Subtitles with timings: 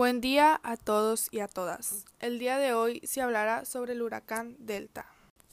[0.00, 2.06] Buen día a todos y a todas.
[2.20, 5.04] El día de hoy se hablará sobre el huracán Delta.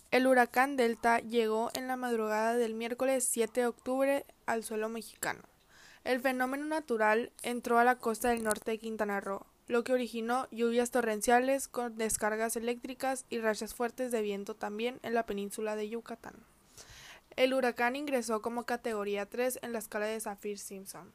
[0.09, 5.41] El huracán Delta llegó en la madrugada del miércoles 7 de octubre al suelo mexicano.
[6.05, 10.47] El fenómeno natural entró a la costa del norte de Quintana Roo, lo que originó
[10.49, 15.89] lluvias torrenciales con descargas eléctricas y rachas fuertes de viento también en la península de
[15.89, 16.35] Yucatán.
[17.35, 21.11] El huracán ingresó como categoría 3 en la escala de Saffir-Simpson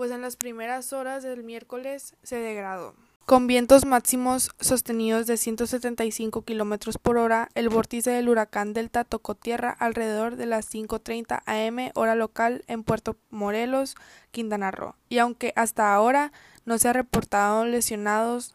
[0.00, 2.94] pues en las primeras horas del miércoles se degradó.
[3.26, 9.34] Con vientos máximos sostenidos de 175 km por hora, el vórtice del huracán Delta tocó
[9.34, 13.94] tierra alrededor de las 5.30 am hora local en Puerto Morelos,
[14.30, 14.94] Quintana Roo.
[15.10, 16.32] Y aunque hasta ahora
[16.64, 18.54] no se ha reportado lesionados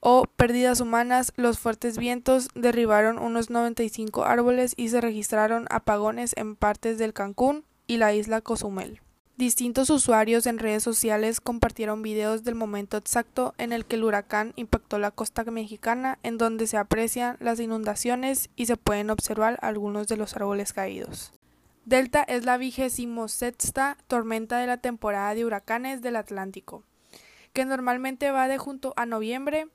[0.00, 6.56] o pérdidas humanas, los fuertes vientos derribaron unos 95 árboles y se registraron apagones en
[6.56, 9.00] partes del Cancún y la isla Cozumel.
[9.40, 14.52] Distintos usuarios en redes sociales compartieron videos del momento exacto en el que el huracán
[14.54, 20.08] impactó la costa mexicana, en donde se aprecian las inundaciones y se pueden observar algunos
[20.08, 21.32] de los árboles caídos.
[21.86, 26.84] Delta es la vigésimo sexta tormenta de la temporada de huracanes del Atlántico,
[27.54, 29.68] que normalmente va de junto a noviembre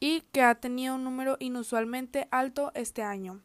[0.00, 3.40] y que ha tenido un número inusualmente alto este año.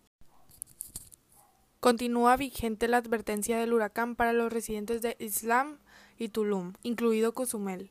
[1.81, 5.79] Continúa vigente la advertencia del huracán para los residentes de Islam
[6.19, 7.89] y Tulum, incluido Cozumel,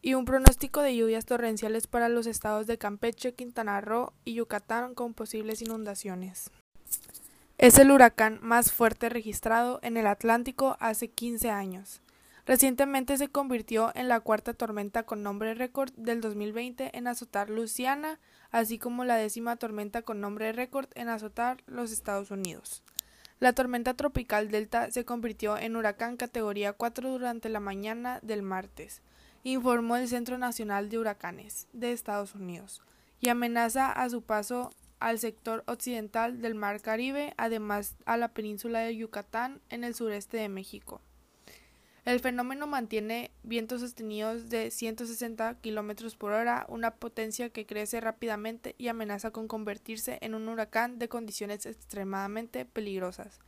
[0.00, 4.94] y un pronóstico de lluvias torrenciales para los estados de Campeche, Quintana Roo y Yucatán
[4.94, 6.52] con posibles inundaciones.
[7.58, 12.00] Es el huracán más fuerte registrado en el Atlántico hace 15 años.
[12.46, 18.20] Recientemente se convirtió en la cuarta tormenta con nombre récord del 2020 en azotar Luisiana,
[18.52, 22.84] así como la décima tormenta con nombre récord en azotar los Estados Unidos.
[23.40, 29.00] La tormenta tropical Delta se convirtió en huracán categoría 4 durante la mañana del martes,
[29.44, 32.82] informó el Centro Nacional de Huracanes de Estados Unidos,
[33.20, 38.80] y amenaza a su paso al sector occidental del Mar Caribe, además a la península
[38.80, 41.00] de Yucatán en el sureste de México.
[42.08, 48.74] El fenómeno mantiene vientos sostenidos de 160 km por hora, una potencia que crece rápidamente
[48.78, 53.40] y amenaza con convertirse en un huracán de condiciones extremadamente peligrosas,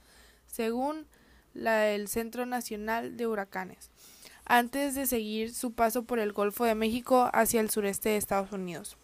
[0.44, 1.06] según
[1.54, 3.90] la del Centro Nacional de Huracanes,
[4.44, 8.52] antes de seguir su paso por el Golfo de México hacia el sureste de Estados
[8.52, 8.98] Unidos.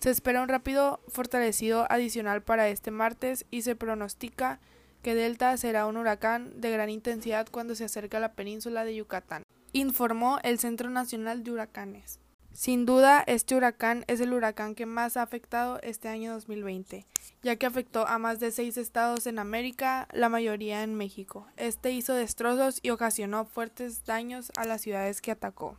[0.00, 4.60] Se espera un rápido fortalecido adicional para este martes y se pronostica
[5.04, 8.96] que Delta será un huracán de gran intensidad cuando se acerque a la península de
[8.96, 9.42] Yucatán,
[9.74, 12.20] informó el Centro Nacional de Huracanes.
[12.54, 17.04] Sin duda, este huracán es el huracán que más ha afectado este año 2020,
[17.42, 21.46] ya que afectó a más de seis estados en América, la mayoría en México.
[21.58, 25.76] Este hizo destrozos y ocasionó fuertes daños a las ciudades que atacó.